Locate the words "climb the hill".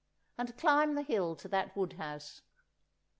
0.57-1.35